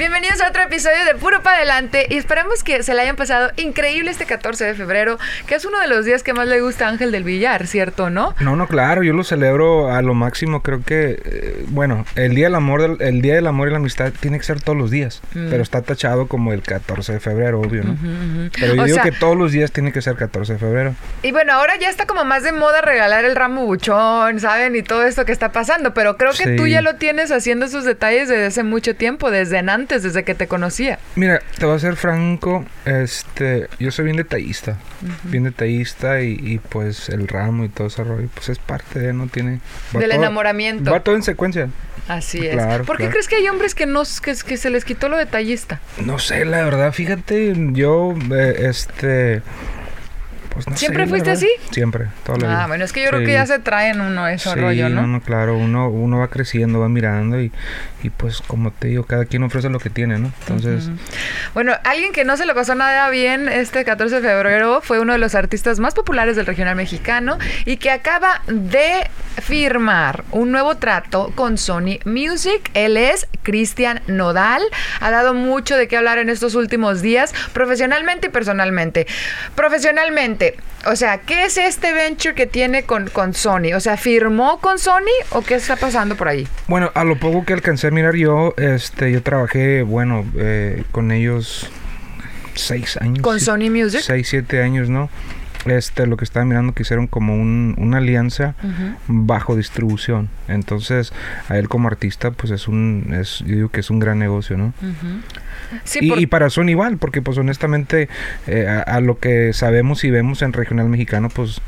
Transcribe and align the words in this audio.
Bienvenidos 0.00 0.40
a 0.40 0.48
otro 0.48 0.62
episodio 0.62 1.04
de 1.04 1.14
Puro 1.14 1.42
para 1.42 1.58
Adelante 1.58 2.06
y 2.08 2.16
esperamos 2.16 2.64
que 2.64 2.82
se 2.82 2.94
le 2.94 3.02
hayan 3.02 3.16
pasado 3.16 3.50
increíble 3.58 4.10
este 4.10 4.24
14 4.24 4.64
de 4.64 4.74
febrero, 4.74 5.18
que 5.46 5.56
es 5.56 5.66
uno 5.66 5.78
de 5.78 5.88
los 5.88 6.06
días 6.06 6.22
que 6.22 6.32
más 6.32 6.48
le 6.48 6.62
gusta 6.62 6.86
a 6.86 6.88
Ángel 6.88 7.12
del 7.12 7.22
Villar, 7.22 7.66
¿cierto? 7.66 8.08
¿No? 8.08 8.34
No, 8.40 8.56
no, 8.56 8.66
claro, 8.66 9.02
yo 9.02 9.12
lo 9.12 9.24
celebro 9.24 9.92
a 9.92 10.00
lo 10.00 10.14
máximo, 10.14 10.62
creo 10.62 10.82
que, 10.82 11.20
eh, 11.22 11.64
bueno, 11.68 12.06
el 12.14 12.34
Día 12.34 12.46
del 12.46 12.54
Amor, 12.54 12.96
el 12.98 13.20
Día 13.20 13.34
del 13.34 13.46
Amor 13.46 13.68
y 13.68 13.72
la 13.72 13.76
Amistad 13.76 14.10
tiene 14.18 14.38
que 14.38 14.44
ser 14.44 14.62
todos 14.62 14.78
los 14.78 14.90
días, 14.90 15.20
Mm. 15.34 15.50
pero 15.50 15.62
está 15.62 15.82
tachado 15.82 16.28
como 16.28 16.54
el 16.54 16.62
14 16.62 17.12
de 17.12 17.20
febrero, 17.20 17.60
obvio, 17.60 17.84
¿no? 17.84 17.98
Pero 18.58 18.76
yo 18.76 18.82
O 18.82 18.84
digo 18.86 18.94
sea, 18.94 19.04
que 19.04 19.12
todos 19.12 19.36
los 19.36 19.52
días 19.52 19.70
tiene 19.70 19.92
que 19.92 20.00
ser 20.00 20.16
14 20.16 20.54
de 20.54 20.58
febrero. 20.58 20.94
Y 21.22 21.32
bueno, 21.32 21.52
ahora 21.52 21.76
ya 21.76 21.90
está 21.90 22.06
como 22.06 22.24
más 22.24 22.42
de 22.42 22.52
moda 22.52 22.80
regalar 22.80 23.26
el 23.26 23.36
ramo 23.36 23.66
buchón, 23.66 24.40
¿saben? 24.40 24.76
Y 24.76 24.82
todo 24.82 25.04
esto 25.04 25.26
que 25.26 25.32
está 25.32 25.52
pasando, 25.52 25.92
pero 25.92 26.16
creo 26.16 26.32
que 26.32 26.56
tú 26.56 26.66
ya 26.66 26.80
lo 26.80 26.94
tienes 26.96 27.30
haciendo 27.32 27.66
esos 27.66 27.84
detalles 27.84 28.30
desde 28.30 28.46
hace 28.46 28.62
mucho 28.62 28.96
tiempo, 28.96 29.30
desde 29.30 29.58
antes, 29.58 29.89
desde 29.98 30.24
que 30.24 30.34
te 30.34 30.46
conocía. 30.46 30.98
Mira, 31.16 31.40
te 31.58 31.66
voy 31.66 31.76
a 31.76 31.78
ser 31.78 31.96
franco, 31.96 32.64
este, 32.84 33.68
yo 33.78 33.90
soy 33.90 34.06
bien 34.06 34.16
detallista, 34.16 34.76
bien 35.24 35.44
detallista 35.44 36.20
y, 36.22 36.32
y, 36.40 36.58
pues 36.58 37.08
el 37.08 37.28
ramo 37.28 37.64
y 37.64 37.68
todo 37.68 37.88
ese 37.88 38.04
rollo, 38.04 38.28
pues 38.34 38.48
es 38.48 38.58
parte 38.58 38.98
de, 38.98 39.12
no 39.12 39.26
tiene... 39.26 39.60
Del 39.92 40.02
todo- 40.10 40.12
enamoramiento. 40.12 40.90
Va 40.90 41.00
todo 41.00 41.14
en 41.16 41.22
secuencia. 41.22 41.68
Así 42.08 42.44
es. 42.44 42.54
Claro, 42.54 42.84
¿Por 42.84 42.96
qué 42.96 43.02
claro. 43.04 43.12
crees 43.12 43.28
que 43.28 43.36
hay 43.36 43.48
hombres 43.48 43.74
que 43.74 43.86
no 43.86 44.02
que, 44.22 44.34
que 44.46 44.56
se 44.56 44.70
les 44.70 44.84
quitó 44.84 45.08
lo 45.08 45.16
detallista? 45.16 45.80
No 46.04 46.18
sé, 46.18 46.44
la 46.44 46.62
verdad, 46.64 46.92
fíjate, 46.92 47.54
yo, 47.72 48.14
eh, 48.32 48.66
este... 48.68 49.42
Pues 50.52 50.66
no 50.68 50.76
¿Siempre 50.76 51.04
sé, 51.04 51.10
fuiste 51.10 51.30
así? 51.30 51.48
Siempre, 51.70 52.06
toda 52.24 52.38
la 52.38 52.46
vida. 52.48 52.64
Ah, 52.64 52.66
bueno, 52.66 52.84
es 52.84 52.92
que 52.92 53.02
yo 53.02 53.08
creo 53.10 53.20
que 53.24 53.32
ya 53.32 53.46
se 53.46 53.58
traen 53.60 54.00
uno 54.00 54.26
ese 54.28 54.50
Sí, 54.50 54.58
rollo, 54.58 54.88
¿no? 54.88 55.06
no, 55.06 55.20
claro, 55.20 55.56
uno, 55.56 55.88
uno 55.88 56.18
va 56.18 56.28
creciendo, 56.28 56.80
va 56.80 56.88
mirando 56.88 57.40
y, 57.40 57.52
y 58.02 58.10
pues 58.10 58.40
como 58.42 58.70
te 58.72 58.88
digo, 58.88 59.04
cada 59.04 59.24
quien 59.26 59.42
ofrece 59.42 59.68
lo 59.70 59.78
que 59.78 59.90
tiene, 59.90 60.18
¿no? 60.18 60.32
Entonces. 60.40 60.90
Bueno, 61.54 61.72
alguien 61.84 62.12
que 62.12 62.24
no 62.24 62.36
se 62.36 62.46
le 62.46 62.54
pasó 62.54 62.74
nada 62.74 63.08
bien 63.10 63.48
este 63.48 63.84
14 63.84 64.20
de 64.20 64.28
febrero 64.28 64.80
fue 64.82 65.00
uno 65.00 65.12
de 65.12 65.18
los 65.18 65.34
artistas 65.34 65.78
más 65.78 65.94
populares 65.94 66.36
del 66.36 66.46
regional 66.46 66.76
mexicano 66.76 67.38
y 67.64 67.76
que 67.76 67.90
acaba 67.90 68.42
de 68.46 69.08
firmar 69.40 70.24
un 70.32 70.50
nuevo 70.52 70.76
trato 70.76 71.32
con 71.34 71.58
Sony 71.58 71.98
Music. 72.04 72.70
Él 72.74 72.96
es 72.96 73.26
Cristian 73.42 74.02
Nodal. 74.06 74.62
Ha 75.00 75.10
dado 75.10 75.34
mucho 75.34 75.76
de 75.76 75.88
qué 75.88 75.96
hablar 75.96 76.18
en 76.18 76.28
estos 76.28 76.54
últimos 76.54 77.02
días, 77.02 77.32
profesionalmente 77.52 78.26
y 78.26 78.30
personalmente. 78.30 79.06
Profesionalmente, 79.54 80.39
o 80.86 80.96
sea, 80.96 81.18
¿qué 81.18 81.44
es 81.44 81.58
este 81.58 81.92
venture 81.92 82.34
que 82.34 82.46
tiene 82.46 82.84
con, 82.84 83.08
con 83.08 83.34
Sony? 83.34 83.74
O 83.74 83.80
sea, 83.80 83.96
¿firmó 83.96 84.60
con 84.60 84.78
Sony 84.78 85.12
o 85.30 85.42
qué 85.42 85.54
está 85.54 85.76
pasando 85.76 86.16
por 86.16 86.28
ahí? 86.28 86.48
bueno, 86.68 86.90
a 86.94 87.04
lo 87.04 87.18
poco 87.18 87.44
que 87.44 87.52
alcancé 87.52 87.88
a 87.88 87.90
mirar 87.90 88.14
yo, 88.14 88.54
este, 88.56 89.12
yo 89.12 89.22
trabajé, 89.22 89.82
bueno, 89.82 90.24
eh, 90.36 90.84
con 90.90 91.12
ellos 91.12 91.70
seis 92.54 92.96
años. 92.96 93.22
¿Con 93.22 93.40
Sony 93.40 93.70
Music? 93.70 94.00
Seis, 94.02 94.28
siete 94.28 94.62
años, 94.62 94.88
¿no? 94.88 95.10
Este, 95.66 96.06
lo 96.06 96.16
que 96.16 96.24
estaba 96.24 96.46
mirando 96.46 96.72
que 96.72 96.82
hicieron 96.84 97.06
como 97.06 97.34
un, 97.34 97.74
una 97.78 97.98
alianza 97.98 98.54
bajo 99.08 99.56
distribución. 99.56 100.30
Entonces, 100.48 101.12
a 101.50 101.58
él 101.58 101.68
como 101.68 101.88
artista, 101.88 102.30
pues 102.30 102.50
es 102.50 102.66
un, 102.66 103.14
es, 103.20 103.40
yo 103.40 103.54
digo 103.56 103.68
que 103.68 103.80
es 103.80 103.90
un 103.90 103.98
gran 103.98 104.18
negocio, 104.18 104.56
¿no? 104.56 104.72
Sí, 105.84 105.98
y, 106.02 106.08
por- 106.08 106.18
y 106.18 106.26
para 106.26 106.48
Sony 106.50 106.70
igual, 106.70 106.96
porque 106.96 107.20
pues 107.22 107.36
honestamente 107.38 108.08
eh, 108.46 108.66
a, 108.68 108.80
a 108.80 109.00
lo 109.00 109.18
que 109.18 109.52
sabemos 109.52 110.02
y 110.04 110.10
vemos 110.10 110.40
en 110.42 110.52
regional 110.54 110.88
mexicano, 110.88 111.28
pues 111.28 111.60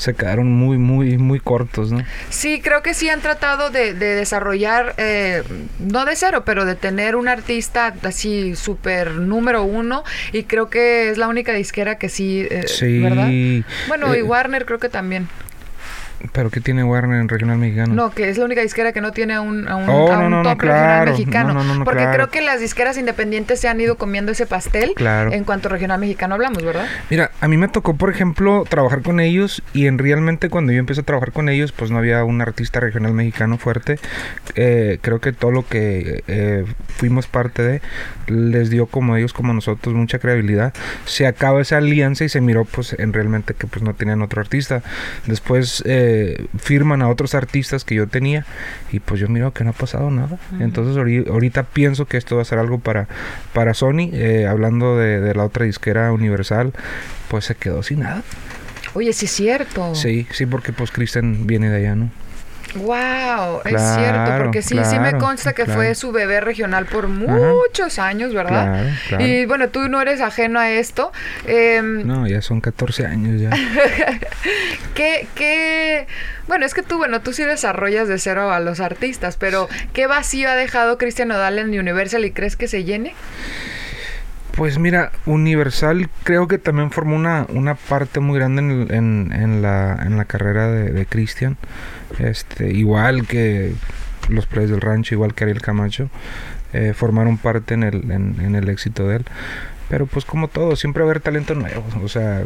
se 0.00 0.14
quedaron 0.14 0.50
muy, 0.50 0.78
muy, 0.78 1.18
muy 1.18 1.40
cortos, 1.40 1.92
¿no? 1.92 2.02
Sí, 2.30 2.62
creo 2.62 2.82
que 2.82 2.94
sí 2.94 3.10
han 3.10 3.20
tratado 3.20 3.68
de, 3.68 3.92
de 3.92 4.14
desarrollar, 4.14 4.94
eh, 4.96 5.42
no 5.78 6.06
de 6.06 6.16
cero, 6.16 6.42
pero 6.46 6.64
de 6.64 6.74
tener 6.74 7.16
un 7.16 7.28
artista 7.28 7.94
así 8.02 8.56
súper 8.56 9.10
número 9.10 9.62
uno 9.62 10.02
y 10.32 10.44
creo 10.44 10.70
que 10.70 11.10
es 11.10 11.18
la 11.18 11.28
única 11.28 11.52
disquera 11.52 11.98
que 11.98 12.08
sí, 12.08 12.46
eh, 12.50 12.64
Sí. 12.66 12.98
¿verdad? 12.98 13.28
Bueno, 13.88 14.14
y 14.16 14.20
eh, 14.20 14.22
Warner 14.22 14.64
creo 14.64 14.78
que 14.78 14.88
también. 14.88 15.28
Pero 16.32 16.50
¿qué 16.50 16.60
tiene 16.60 16.84
Warner 16.84 17.20
en 17.20 17.28
regional 17.28 17.58
mexicano? 17.58 17.94
No, 17.94 18.10
que 18.10 18.28
es 18.28 18.36
la 18.38 18.44
única 18.44 18.60
disquera 18.60 18.92
que 18.92 19.00
no 19.00 19.12
tiene 19.12 19.34
a 19.34 19.40
un, 19.40 19.66
a 19.68 19.76
un, 19.76 19.88
Oh, 19.88 20.12
a 20.12 20.18
un 20.18 20.24
no, 20.24 20.30
no, 20.30 20.42
no, 20.42 20.42
top 20.50 20.60
regional 20.60 20.84
claro. 20.84 21.10
mexicano. 21.12 21.54
No, 21.54 21.64
no, 21.64 21.74
no, 21.76 21.84
porque 21.84 22.00
claro. 22.02 22.14
creo 22.14 22.28
que 22.30 22.40
las 22.42 22.60
disqueras 22.60 22.98
independientes 22.98 23.58
se 23.60 23.68
han 23.68 23.80
ido 23.80 23.96
comiendo 23.96 24.32
ese 24.32 24.46
pastel 24.46 24.92
Claro. 24.94 25.32
en 25.32 25.44
cuanto 25.44 25.68
a 25.68 25.72
regional 25.72 25.98
mexicano 26.00 26.34
hablamos, 26.34 26.62
¿verdad? 26.62 26.86
Mira, 27.08 27.30
a 27.40 27.48
mí 27.48 27.56
me 27.56 27.68
tocó, 27.68 27.94
por 27.94 28.10
ejemplo, 28.10 28.64
trabajar 28.68 29.02
con 29.02 29.18
ellos 29.20 29.62
y 29.72 29.86
en 29.86 29.98
realmente 29.98 30.48
cuando 30.50 30.72
yo 30.72 30.78
empecé 30.78 31.00
a 31.00 31.04
trabajar 31.04 31.32
con 31.32 31.48
ellos, 31.48 31.72
pues 31.72 31.90
no 31.90 31.98
había 31.98 32.22
un 32.24 32.40
artista 32.40 32.80
regional 32.80 33.12
mexicano 33.14 33.56
fuerte. 33.58 33.98
Eh, 34.56 34.98
creo 35.00 35.20
que 35.20 35.32
todo 35.32 35.50
lo 35.50 35.66
que 35.66 36.22
eh, 36.28 36.64
fuimos 36.88 37.26
parte 37.26 37.62
de 37.62 37.82
les 38.26 38.70
dio 38.70 38.86
como 38.86 39.16
ellos, 39.16 39.32
como 39.32 39.52
nosotros, 39.52 39.94
mucha 39.94 40.18
credibilidad. 40.18 40.72
Se 41.06 41.26
acaba 41.26 41.60
esa 41.60 41.78
alianza 41.78 42.24
y 42.24 42.28
se 42.28 42.40
miró 42.40 42.64
pues 42.64 42.94
en 42.98 43.12
realmente 43.12 43.54
que 43.54 43.66
pues 43.66 43.82
no 43.82 43.94
tenían 43.94 44.22
otro 44.22 44.40
artista. 44.40 44.82
Después 45.26 45.82
eh, 45.86 46.09
firman 46.58 47.02
a 47.02 47.08
otros 47.08 47.34
artistas 47.34 47.84
que 47.84 47.94
yo 47.94 48.06
tenía 48.06 48.44
y 48.92 49.00
pues 49.00 49.20
yo 49.20 49.28
miro 49.28 49.52
que 49.52 49.64
no 49.64 49.70
ha 49.70 49.74
pasado 49.74 50.10
nada. 50.10 50.38
Entonces 50.60 50.96
ahori- 50.96 51.28
ahorita 51.28 51.64
pienso 51.64 52.06
que 52.06 52.16
esto 52.16 52.36
va 52.36 52.42
a 52.42 52.44
ser 52.44 52.58
algo 52.58 52.78
para, 52.78 53.08
para 53.52 53.74
Sony. 53.74 54.10
Eh, 54.12 54.46
hablando 54.48 54.96
de, 54.96 55.20
de 55.20 55.34
la 55.34 55.44
otra 55.44 55.64
disquera 55.66 56.12
Universal, 56.12 56.72
pues 57.28 57.44
se 57.44 57.54
quedó 57.54 57.82
sin 57.82 58.00
nada. 58.00 58.22
Oye, 58.94 59.12
sí 59.12 59.26
es 59.26 59.32
cierto. 59.32 59.94
Sí, 59.94 60.26
sí, 60.32 60.46
porque 60.46 60.72
pues 60.72 60.90
Kristen 60.90 61.46
viene 61.46 61.70
de 61.70 61.76
allá, 61.76 61.94
¿no? 61.94 62.10
Wow, 62.76 63.62
es 63.64 63.80
cierto, 63.96 64.38
porque 64.38 64.62
sí, 64.62 64.78
sí 64.84 64.98
me 64.98 65.18
consta 65.18 65.52
que 65.52 65.64
claro. 65.64 65.80
fue 65.80 65.94
su 65.94 66.12
bebé 66.12 66.40
regional 66.40 66.86
por 66.86 67.08
muchos 67.08 67.98
años, 67.98 68.32
¿verdad? 68.32 68.86
Y 69.18 69.44
bueno, 69.46 69.68
tú 69.70 69.88
no 69.88 70.00
eres 70.00 70.20
ajeno 70.20 70.60
a 70.60 70.70
esto. 70.70 71.12
Em, 71.46 72.06
No, 72.06 72.26
ya 72.28 72.40
son 72.42 72.60
14 72.60 73.06
años 73.06 73.40
ya. 73.40 73.50
¿qué, 74.94 75.26
qué- 75.34 76.06
Bueno, 76.46 76.64
es 76.66 76.74
que 76.74 76.82
tú, 76.82 76.98
bueno, 76.98 77.20
tú 77.20 77.32
sí 77.32 77.44
desarrollas 77.44 78.08
de 78.08 78.18
cero 78.18 78.52
a 78.52 78.60
los 78.60 78.80
artistas, 78.80 79.36
pero 79.36 79.68
¿qué 79.92 80.06
vacío 80.06 80.48
ha 80.50 80.54
dejado 80.54 80.98
Cristian 80.98 81.28
Nodal 81.28 81.58
en 81.58 81.68
Universal 81.78 82.24
y 82.24 82.30
crees 82.32 82.56
que 82.56 82.68
se 82.68 82.84
llene? 82.84 83.14
Pues 84.60 84.78
mira, 84.78 85.10
Universal 85.24 86.10
creo 86.22 86.46
que 86.46 86.58
también 86.58 86.90
formó 86.90 87.16
una, 87.16 87.46
una 87.48 87.76
parte 87.76 88.20
muy 88.20 88.38
grande 88.38 88.60
en, 88.94 89.32
en- 89.32 89.62
la, 89.62 89.98
en 90.04 90.18
la 90.18 90.26
carrera 90.26 90.68
de, 90.70 90.90
de 90.90 91.06
Cristian. 91.06 91.56
Este, 92.18 92.70
igual 92.70 93.26
que 93.26 93.72
los 94.28 94.44
Players 94.44 94.70
del 94.70 94.82
Rancho, 94.82 95.14
igual 95.14 95.32
que 95.32 95.44
Ariel 95.44 95.62
Camacho, 95.62 96.10
eh, 96.74 96.92
formaron 96.94 97.38
parte 97.38 97.72
en 97.72 97.84
el, 97.84 98.10
en, 98.10 98.36
en 98.42 98.54
el 98.54 98.68
éxito 98.68 99.08
de 99.08 99.16
él. 99.16 99.24
Pero 99.90 100.06
pues 100.06 100.24
como 100.24 100.48
todo, 100.48 100.76
siempre 100.76 101.02
va 101.02 101.08
a 101.08 101.10
haber 101.10 101.20
talento 101.20 101.54
nuevo. 101.54 101.84
O 102.02 102.08
sea, 102.08 102.44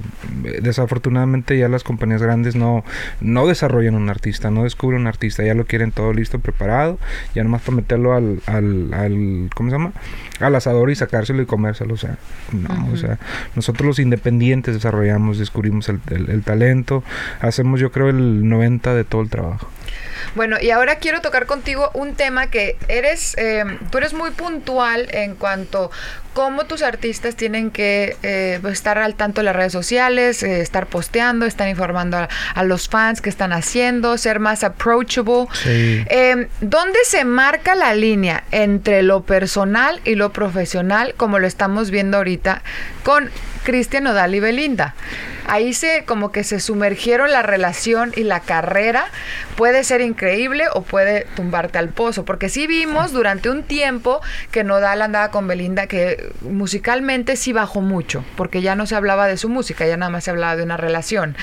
desafortunadamente 0.62 1.56
ya 1.58 1.68
las 1.68 1.84
compañías 1.84 2.22
grandes 2.22 2.56
no, 2.56 2.84
no 3.20 3.46
desarrollan 3.46 3.94
un 3.94 4.08
artista, 4.08 4.50
no 4.50 4.64
descubren 4.64 5.02
un 5.02 5.06
artista, 5.06 5.44
ya 5.44 5.54
lo 5.54 5.66
quieren 5.66 5.92
todo 5.92 6.12
listo, 6.12 6.38
preparado, 6.38 6.98
ya 7.34 7.44
nomás 7.44 7.62
para 7.62 7.76
meterlo 7.76 8.14
al, 8.14 8.40
al, 8.46 8.92
al 8.94 9.50
¿cómo 9.54 9.70
se 9.70 9.76
llama? 9.76 9.92
Al 10.40 10.54
asador 10.54 10.90
y 10.90 10.94
sacárselo 10.96 11.42
y 11.42 11.46
comérselo. 11.46 11.94
O 11.94 11.98
sea, 11.98 12.16
no, 12.52 12.88
o 12.92 12.96
sea, 12.96 13.18
nosotros 13.54 13.86
los 13.86 13.98
independientes 13.98 14.74
desarrollamos, 14.74 15.38
descubrimos 15.38 15.88
el, 15.88 16.00
el- 16.10 16.30
el 16.30 16.42
talento, 16.42 17.04
hacemos 17.40 17.78
yo 17.80 17.92
creo 17.92 18.08
el 18.08 18.48
90 18.48 18.94
de 18.94 19.04
todo 19.04 19.22
el 19.22 19.28
trabajo. 19.30 19.68
Bueno, 20.34 20.56
y 20.60 20.70
ahora 20.70 20.96
quiero 20.96 21.20
tocar 21.20 21.46
contigo 21.46 21.90
un 21.94 22.14
tema 22.14 22.48
que 22.48 22.76
eres, 22.88 23.36
eh, 23.38 23.64
tú 23.90 23.98
eres 23.98 24.12
muy 24.14 24.30
puntual 24.30 25.08
en 25.12 25.34
cuanto 25.34 25.90
cómo 26.34 26.64
tus 26.64 26.82
artistas 26.82 27.36
tienen 27.36 27.70
que 27.70 28.16
eh, 28.22 28.60
estar 28.70 28.98
al 28.98 29.14
tanto 29.14 29.40
de 29.40 29.44
las 29.44 29.56
redes 29.56 29.72
sociales, 29.72 30.42
eh, 30.42 30.60
estar 30.60 30.86
posteando, 30.86 31.46
estar 31.46 31.68
informando 31.68 32.18
a, 32.18 32.28
a 32.54 32.64
los 32.64 32.88
fans 32.88 33.20
qué 33.20 33.30
están 33.30 33.52
haciendo, 33.52 34.18
ser 34.18 34.40
más 34.40 34.64
approachable. 34.64 35.46
Sí. 35.52 36.04
Eh, 36.10 36.48
¿Dónde 36.60 36.98
se 37.04 37.24
marca 37.24 37.74
la 37.76 37.94
línea 37.94 38.44
entre 38.50 39.02
lo 39.02 39.22
personal 39.22 40.00
y 40.04 40.16
lo 40.16 40.32
profesional, 40.32 41.14
como 41.16 41.38
lo 41.38 41.46
estamos 41.46 41.90
viendo 41.90 42.16
ahorita 42.16 42.62
con 43.04 43.30
Cristian 43.62 44.04
Nodal 44.04 44.34
y 44.34 44.40
Belinda? 44.40 44.94
Ahí 45.46 45.72
se 45.72 46.04
como 46.04 46.32
que 46.32 46.44
se 46.44 46.60
sumergieron 46.60 47.30
la 47.32 47.42
relación 47.42 48.12
y 48.16 48.24
la 48.24 48.40
carrera. 48.40 49.06
Puede 49.56 49.84
ser 49.84 50.00
increíble 50.00 50.64
o 50.72 50.82
puede 50.82 51.26
tumbarte 51.36 51.78
al 51.78 51.88
pozo, 51.90 52.24
porque 52.24 52.48
sí 52.48 52.66
vimos 52.66 53.12
durante 53.12 53.50
un 53.50 53.62
tiempo 53.62 54.20
que 54.50 54.64
Nodal 54.64 55.02
andaba 55.02 55.30
con 55.30 55.46
Belinda, 55.46 55.86
que 55.86 56.32
musicalmente 56.42 57.36
sí 57.36 57.52
bajó 57.52 57.80
mucho, 57.80 58.24
porque 58.36 58.62
ya 58.62 58.74
no 58.74 58.86
se 58.86 58.96
hablaba 58.96 59.26
de 59.26 59.36
su 59.36 59.48
música, 59.48 59.86
ya 59.86 59.96
nada 59.96 60.10
más 60.10 60.24
se 60.24 60.30
hablaba 60.30 60.56
de 60.56 60.62
una 60.62 60.76
relación. 60.76 61.36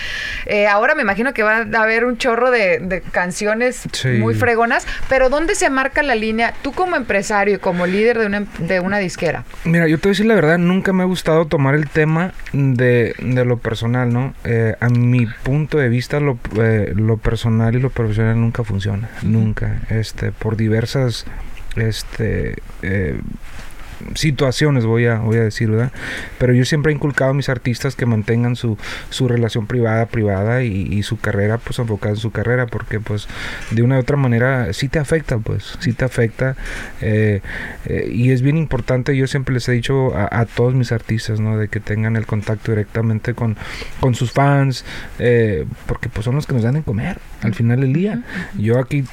Eh, 0.45 0.67
ahora 0.67 0.95
me 0.95 1.01
imagino 1.01 1.33
que 1.33 1.43
va 1.43 1.57
a 1.57 1.83
haber 1.83 2.05
un 2.05 2.17
chorro 2.17 2.51
de, 2.51 3.01
canciones 3.11 3.83
muy 4.19 4.33
fregonas, 4.35 4.85
pero 5.09 5.29
¿dónde 5.29 5.55
se 5.55 5.69
marca 5.69 6.03
la 6.03 6.15
línea? 6.15 6.53
Tú 6.61 6.71
como 6.71 6.95
empresario 6.95 7.55
y 7.55 7.57
como 7.59 7.85
líder 7.85 8.19
de 8.19 8.25
una, 8.25 8.45
de 8.59 8.79
una 8.79 8.97
disquera. 8.97 9.45
Mira, 9.63 9.87
yo 9.87 9.97
te 9.97 10.07
voy 10.07 10.09
a 10.09 10.13
decir 10.13 10.25
la 10.25 10.35
verdad, 10.35 10.57
nunca 10.57 10.93
me 10.93 11.03
ha 11.03 11.05
gustado 11.05 11.45
tomar 11.45 11.75
el 11.75 11.89
tema 11.89 12.33
de, 12.53 13.15
lo 13.19 13.57
personal, 13.57 13.90
¿no? 13.91 14.33
Eh, 14.43 14.75
a 14.79 14.89
mi 14.89 15.25
punto 15.43 15.77
de 15.77 15.89
vista, 15.89 16.19
lo, 16.19 16.37
eh, 16.57 16.93
lo 16.95 17.17
personal 17.17 17.75
y 17.75 17.79
lo 17.79 17.89
profesional 17.89 18.39
nunca 18.39 18.63
funciona, 18.63 19.09
nunca, 19.21 19.81
este, 19.89 20.31
por 20.31 20.57
diversas 20.57 21.25
este 21.75 22.61
eh, 22.81 23.19
situaciones, 24.15 24.85
voy 24.85 25.05
a, 25.05 25.19
voy 25.19 25.37
a 25.37 25.43
decir, 25.43 25.69
¿verdad? 25.69 25.91
Pero 26.37 26.53
yo 26.53 26.65
siempre 26.65 26.91
he 26.91 26.95
inculcado 26.95 27.31
a 27.31 27.33
mis 27.33 27.49
artistas 27.49 27.95
que 27.95 28.05
mantengan 28.05 28.55
su, 28.55 28.77
su 29.09 29.27
relación 29.27 29.67
privada, 29.67 30.05
privada 30.05 30.63
y, 30.63 31.01
su 31.03 31.19
carrera, 31.19 31.57
pues 31.57 31.79
enfocada 31.79 32.13
en 32.13 32.19
su 32.19 32.31
carrera, 32.31 32.67
porque 32.67 32.99
pues 32.99 33.27
de 33.71 33.81
una 33.81 33.97
u 33.97 33.99
otra 33.99 34.17
manera 34.17 34.71
sí 34.73 34.87
te 34.87 34.99
afecta, 34.99 35.39
pues, 35.39 35.77
sí 35.79 35.93
te 35.93 36.05
afecta. 36.05 36.55
Eh, 37.01 37.41
eh, 37.85 38.09
y 38.13 38.31
es 38.31 38.41
bien 38.41 38.57
importante, 38.57 39.15
yo 39.15 39.27
siempre 39.27 39.53
les 39.53 39.67
he 39.67 39.71
dicho 39.71 40.15
a, 40.15 40.45
todos 40.45 40.73
mis 40.73 40.91
artistas, 40.91 41.39
¿no? 41.39 41.57
De 41.57 41.67
que 41.67 41.79
tengan 41.79 42.15
el 42.15 42.25
contacto 42.25 42.71
directamente 42.71 43.33
con, 43.33 43.57
con 43.99 44.15
sus 44.15 44.31
fans, 44.31 44.85
eh, 45.19 45.65
porque 45.87 46.09
pues 46.09 46.25
son 46.25 46.35
los 46.35 46.45
que 46.45 46.53
nos 46.53 46.63
dan 46.63 46.75
de 46.75 46.83
comer 46.83 47.17
al 47.41 47.53
final 47.53 47.81
del 47.81 47.93
día. 47.93 48.23
Yo 48.57 48.79
aquí, 48.79 49.03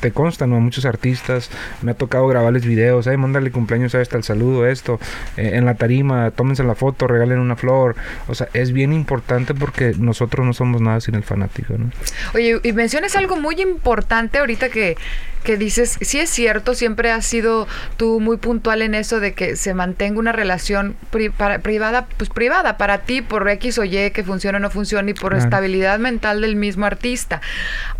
te 0.00 0.10
consta, 0.12 0.46
¿no? 0.46 0.56
A 0.56 0.60
muchos 0.60 0.84
artistas 0.84 1.50
me 1.82 1.92
ha 1.92 1.94
tocado 1.94 2.26
grabarles 2.26 2.66
videos, 2.66 3.06
ay, 3.06 3.16
mándale 3.16 3.50
cumpleaños 3.50 3.94
a 3.94 4.00
este 4.00 4.11
el 4.16 4.24
saludo, 4.24 4.66
esto, 4.66 4.98
eh, 5.36 5.52
en 5.54 5.64
la 5.64 5.74
tarima, 5.74 6.30
tómense 6.30 6.64
la 6.64 6.74
foto, 6.74 7.06
regalen 7.06 7.38
una 7.38 7.56
flor. 7.56 7.96
O 8.28 8.34
sea, 8.34 8.48
es 8.52 8.72
bien 8.72 8.92
importante 8.92 9.54
porque 9.54 9.94
nosotros 9.98 10.46
no 10.46 10.52
somos 10.52 10.80
nada 10.80 11.00
sin 11.00 11.14
el 11.14 11.22
fanático, 11.22 11.74
¿no? 11.78 11.90
Oye, 12.34 12.60
y 12.62 12.72
mencionas 12.72 13.16
algo 13.16 13.36
muy 13.36 13.60
importante 13.60 14.38
ahorita 14.38 14.68
que, 14.68 14.96
que 15.42 15.56
dices, 15.56 15.98
sí 16.00 16.20
es 16.20 16.30
cierto, 16.30 16.74
siempre 16.74 17.10
has 17.10 17.26
sido 17.26 17.66
tú 17.96 18.20
muy 18.20 18.36
puntual 18.36 18.82
en 18.82 18.94
eso 18.94 19.20
de 19.20 19.34
que 19.34 19.56
se 19.56 19.74
mantenga 19.74 20.18
una 20.18 20.32
relación 20.32 20.96
privada, 21.10 22.06
pues 22.16 22.30
privada 22.30 22.76
para 22.76 22.98
ti 22.98 23.22
por 23.22 23.48
X 23.48 23.78
o 23.78 23.84
Y 23.84 24.10
que 24.10 24.24
funcione 24.24 24.58
o 24.58 24.60
no 24.60 24.70
funcione 24.70 25.10
y 25.10 25.14
por 25.14 25.34
estabilidad 25.34 25.98
mental 25.98 26.40
del 26.40 26.56
mismo 26.56 26.86
artista. 26.86 27.40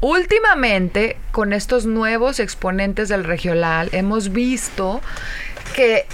Últimamente, 0.01 1.17
con 1.31 1.53
estos 1.53 1.87
nuevos 1.87 2.41
exponentes 2.41 3.09
del 3.09 3.25
regional, 3.25 3.89
hemos 3.93 4.33
visto 4.33 5.01
que 5.75 6.07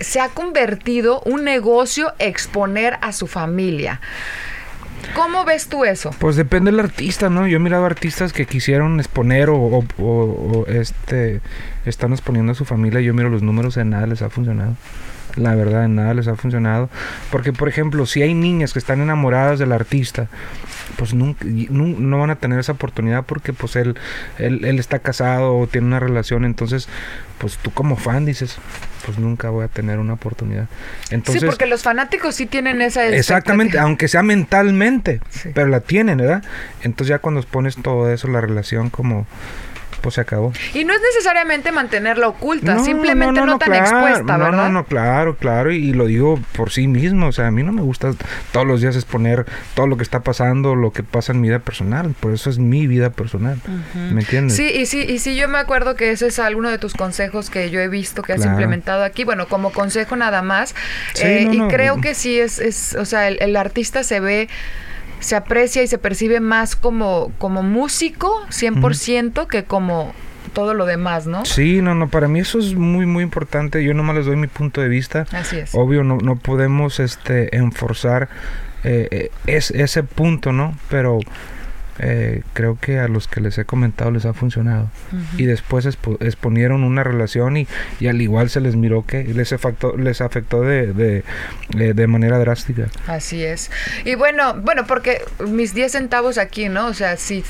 se 0.00 0.20
ha 0.20 0.28
convertido 0.28 1.20
un 1.24 1.44
negocio 1.44 2.12
exponer 2.18 2.98
a 3.00 3.12
su 3.12 3.26
familia. 3.26 4.00
¿Cómo 5.14 5.44
ves 5.44 5.68
tú 5.68 5.84
eso? 5.84 6.10
Pues 6.18 6.36
depende 6.36 6.70
del 6.70 6.80
artista, 6.80 7.30
¿no? 7.30 7.46
Yo 7.46 7.56
he 7.56 7.60
mirado 7.60 7.84
artistas 7.84 8.32
que 8.32 8.46
quisieron 8.46 9.00
exponer 9.00 9.48
o, 9.50 9.84
este 10.68 11.40
están 11.84 12.12
exponiendo 12.12 12.52
a 12.52 12.54
su 12.54 12.64
familia. 12.64 13.00
Yo 13.00 13.14
miro 13.14 13.28
los 13.28 13.42
números 13.42 13.76
y 13.76 13.84
nada 13.84 14.06
les 14.06 14.22
ha 14.22 14.30
funcionado. 14.30 14.76
La 15.36 15.54
verdad, 15.54 15.84
en 15.84 15.96
nada 15.96 16.14
les 16.14 16.28
ha 16.28 16.36
funcionado. 16.36 16.88
Porque, 17.30 17.52
por 17.52 17.68
ejemplo, 17.68 18.06
si 18.06 18.22
hay 18.22 18.34
niñas 18.34 18.72
que 18.72 18.78
están 18.78 19.00
enamoradas 19.00 19.58
del 19.58 19.72
artista, 19.72 20.28
pues 20.96 21.14
nunca, 21.14 21.44
no, 21.44 22.18
van 22.18 22.30
a 22.30 22.36
tener 22.36 22.58
esa 22.58 22.72
oportunidad 22.72 23.24
porque 23.24 23.52
pues 23.52 23.76
él, 23.76 23.96
él, 24.38 24.64
él 24.64 24.78
está 24.78 25.00
casado 25.00 25.56
o 25.56 25.66
tiene 25.66 25.86
una 25.86 26.00
relación. 26.00 26.44
Entonces, 26.44 26.88
pues 27.38 27.58
tú 27.58 27.70
como 27.70 27.96
fan 27.96 28.24
dices, 28.24 28.56
pues 29.04 29.18
nunca 29.18 29.50
voy 29.50 29.64
a 29.64 29.68
tener 29.68 29.98
una 29.98 30.14
oportunidad. 30.14 30.66
Entonces, 31.10 31.42
sí, 31.42 31.46
porque 31.46 31.66
los 31.66 31.82
fanáticos 31.82 32.34
sí 32.34 32.46
tienen 32.46 32.80
esa 32.80 33.06
Exactamente, 33.08 33.78
aunque 33.78 34.08
sea 34.08 34.22
mentalmente, 34.22 35.20
pero 35.54 35.66
la 35.68 35.80
tienen, 35.80 36.18
¿verdad? 36.18 36.42
Entonces 36.82 37.08
ya 37.08 37.18
cuando 37.18 37.42
pones 37.42 37.76
todo 37.76 38.10
eso, 38.10 38.28
la 38.28 38.40
relación 38.40 38.90
como 38.90 39.26
pues 40.04 40.16
se 40.16 40.20
acabó. 40.20 40.52
Y 40.74 40.84
no 40.84 40.92
es 40.92 41.00
necesariamente 41.00 41.72
mantenerla 41.72 42.28
oculta, 42.28 42.78
simplemente 42.80 43.40
no, 43.40 43.58
tan 43.58 43.72
expuesta, 43.72 44.36
¿verdad? 44.36 44.52
No, 44.52 44.68
no, 44.68 44.84
claro, 44.84 45.36
claro, 45.36 45.72
y, 45.72 45.94
lo 45.94 46.04
digo 46.04 46.38
por 46.54 46.70
sí 46.70 46.86
mismo, 46.86 47.28
o 47.28 47.32
sea, 47.32 47.46
a 47.46 47.50
mí 47.50 47.62
no 47.62 47.72
me 47.72 47.80
gusta 47.80 48.12
todos 48.52 48.66
los 48.66 48.82
días 48.82 48.96
exponer 48.96 49.46
todo 49.72 49.86
lo 49.86 49.96
que 49.96 50.02
está 50.02 50.20
pasando, 50.20 50.74
lo 50.74 50.92
que 50.92 51.02
pasa 51.02 51.32
en 51.32 51.40
mi 51.40 51.48
vida 51.48 51.60
personal, 51.60 52.14
por 52.20 52.34
eso 52.34 52.50
es 52.50 52.58
mi 52.58 52.86
vida 52.86 53.10
personal, 53.10 53.58
¿me 53.94 54.20
entiendes? 54.20 54.54
Sí, 54.54 54.68
y 54.68 54.84
sí, 54.84 55.00
y 55.00 55.20
sí, 55.20 55.36
yo 55.36 55.48
me 55.48 55.56
acuerdo 55.56 55.96
que 55.96 56.10
ese 56.10 56.26
es 56.26 56.38
alguno 56.38 56.68
de 56.68 56.76
tus 56.76 56.92
consejos 56.92 57.48
que 57.48 57.70
yo 57.70 57.80
he 57.80 57.88
visto 57.88 58.20
que 58.20 58.34
has 58.34 58.44
implementado 58.44 59.04
aquí, 59.04 59.24
bueno, 59.24 59.48
como 59.48 59.72
consejo 59.72 60.16
nada 60.16 60.42
más, 60.42 60.74
eh, 61.22 61.48
y 61.50 61.60
creo 61.68 62.02
que 62.02 62.14
sí 62.14 62.38
es, 62.38 62.58
es 62.58 62.94
o 62.94 63.06
sea, 63.06 63.28
el 63.28 63.56
artista 63.56 64.04
se 64.04 64.20
ve 64.20 64.50
se 65.20 65.36
aprecia 65.36 65.82
y 65.82 65.86
se 65.86 65.98
percibe 65.98 66.40
más 66.40 66.76
como, 66.76 67.32
como 67.38 67.62
músico 67.62 68.42
100% 68.48 69.46
que 69.46 69.64
como 69.64 70.12
todo 70.52 70.72
lo 70.74 70.86
demás, 70.86 71.26
¿no? 71.26 71.44
Sí, 71.44 71.82
no, 71.82 71.94
no, 71.94 72.08
para 72.08 72.28
mí 72.28 72.40
eso 72.40 72.58
es 72.58 72.74
muy, 72.74 73.06
muy 73.06 73.24
importante. 73.24 73.84
Yo 73.84 73.92
nomás 73.92 74.16
les 74.16 74.26
doy 74.26 74.36
mi 74.36 74.46
punto 74.46 74.80
de 74.80 74.88
vista. 74.88 75.26
Así 75.32 75.58
es. 75.58 75.74
Obvio, 75.74 76.04
no, 76.04 76.16
no 76.18 76.36
podemos 76.36 77.00
este, 77.00 77.56
enforzar 77.56 78.28
eh, 78.84 79.08
eh 79.10 79.30
es, 79.46 79.70
ese 79.72 80.02
punto, 80.02 80.52
¿no? 80.52 80.76
Pero 80.88 81.18
eh, 81.98 82.42
creo 82.52 82.78
que 82.80 82.98
a 82.98 83.08
los 83.08 83.28
que 83.28 83.40
les 83.40 83.56
he 83.58 83.64
comentado 83.64 84.10
les 84.10 84.24
ha 84.24 84.32
funcionado. 84.32 84.90
Y 85.38 85.44
después 85.44 85.86
exponieron 85.86 86.84
una 86.84 87.04
relación 87.04 87.56
y, 87.56 87.68
y, 88.00 88.08
al 88.08 88.20
igual 88.20 88.50
se 88.50 88.60
les 88.60 88.76
miró 88.76 89.04
que 89.06 89.24
les 89.24 89.52
afectó, 89.52 89.96
les 89.96 90.20
afectó 90.20 90.62
de, 90.62 90.92
de, 90.92 91.24
eh, 91.78 91.92
de, 91.94 92.06
manera 92.06 92.38
drástica. 92.38 92.88
Así 93.06 93.44
es. 93.44 93.70
Y 94.04 94.14
bueno, 94.16 94.54
bueno, 94.54 94.86
porque 94.86 95.22
mis 95.46 95.74
10 95.74 95.92
centavos 95.92 96.38
aquí, 96.38 96.68
¿no? 96.68 96.86
O 96.86 96.94
sea, 96.94 97.16
si 97.16 97.44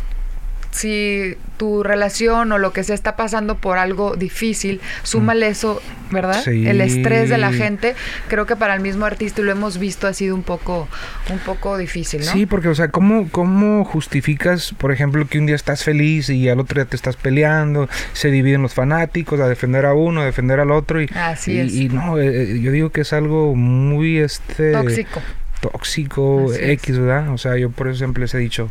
si 0.74 1.36
tu 1.56 1.84
relación 1.84 2.50
o 2.50 2.58
lo 2.58 2.72
que 2.72 2.82
se 2.82 2.94
está 2.94 3.14
pasando 3.14 3.58
por 3.58 3.78
algo 3.78 4.16
difícil, 4.16 4.80
súmale 5.04 5.46
eso, 5.46 5.80
¿verdad? 6.10 6.46
El 6.48 6.80
estrés 6.80 7.30
de 7.30 7.38
la 7.38 7.52
gente, 7.52 7.94
creo 8.26 8.44
que 8.44 8.56
para 8.56 8.74
el 8.74 8.80
mismo 8.80 9.06
artista 9.06 9.40
y 9.40 9.44
lo 9.44 9.52
hemos 9.52 9.78
visto 9.78 10.08
ha 10.08 10.12
sido 10.12 10.34
un 10.34 10.42
poco 10.42 10.88
un 11.30 11.38
poco 11.38 11.78
difícil, 11.78 12.24
¿no? 12.24 12.32
Sí, 12.32 12.46
porque 12.46 12.68
o 12.68 12.74
sea, 12.74 12.88
¿cómo 12.88 13.28
cómo 13.30 13.84
justificas, 13.84 14.74
por 14.76 14.90
ejemplo, 14.90 15.28
que 15.28 15.38
un 15.38 15.46
día 15.46 15.54
estás 15.54 15.84
feliz 15.84 16.28
y 16.28 16.48
al 16.48 16.58
otro 16.58 16.74
día 16.74 16.86
te 16.86 16.96
estás 16.96 17.14
peleando, 17.14 17.88
se 18.12 18.32
dividen 18.32 18.62
los 18.62 18.74
fanáticos 18.74 19.38
a 19.38 19.46
defender 19.46 19.86
a 19.86 19.94
uno, 19.94 20.22
a 20.22 20.24
defender 20.24 20.58
al 20.58 20.72
otro 20.72 21.00
y 21.00 21.08
Así 21.14 21.60
y, 21.60 21.88
no, 21.88 22.18
eh, 22.18 22.56
eh, 22.56 22.60
yo 22.60 22.72
digo 22.72 22.90
que 22.90 23.02
es 23.02 23.12
algo 23.12 23.54
muy 23.54 24.18
este 24.18 24.72
tóxico. 24.72 25.22
Tóxico, 25.60 26.52
X, 26.52 26.98
¿verdad? 26.98 27.30
O 27.30 27.38
sea, 27.38 27.56
yo 27.56 27.70
por 27.70 27.88
eso 27.88 27.98
siempre 27.98 28.22
les 28.22 28.34
he 28.34 28.38
dicho, 28.38 28.70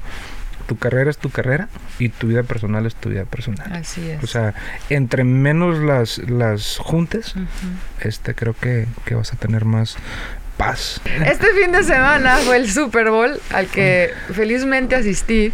tu 0.67 0.77
carrera 0.77 1.09
es 1.09 1.17
tu 1.17 1.29
carrera 1.29 1.69
y 1.99 2.09
tu 2.09 2.27
vida 2.27 2.43
personal 2.43 2.85
es 2.85 2.95
tu 2.95 3.09
vida 3.09 3.25
personal. 3.25 3.71
Así 3.73 4.09
es. 4.09 4.23
O 4.23 4.27
sea, 4.27 4.53
entre 4.89 5.23
menos 5.23 5.79
las, 5.79 6.17
las 6.17 6.77
juntes, 6.77 7.35
este 7.99 8.35
creo 8.35 8.53
que, 8.53 8.87
que 9.05 9.15
vas 9.15 9.33
a 9.33 9.35
tener 9.35 9.65
más 9.65 9.97
paz. 10.57 11.01
Este 11.25 11.47
fin 11.61 11.71
de 11.71 11.83
semana 11.83 12.37
fue 12.37 12.57
el 12.57 12.69
Super 12.71 13.09
Bowl 13.09 13.39
al 13.51 13.67
que 13.67 14.13
felizmente 14.33 14.95
asistí 14.95 15.53